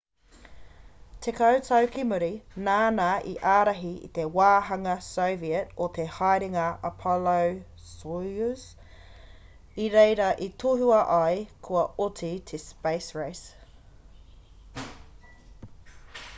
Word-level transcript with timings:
tekau 1.23 1.57
tau 1.65 1.89
ki 1.95 2.03
muri 2.11 2.29
nāna 2.67 3.09
i 3.31 3.33
ārahi 3.55 3.91
te 4.15 4.25
wāhanga 4.37 4.95
soviet 5.09 5.75
o 5.87 5.89
te 5.97 6.05
haerenga 6.15 6.63
apollo-soyuz 6.91 8.65
i 9.85 9.91
reira 9.97 10.31
i 10.47 10.49
tohua 10.65 11.03
ai 11.19 11.37
kua 11.69 11.85
oti 12.07 12.31
te 12.53 12.61
space 12.65 13.13
race 13.21 14.89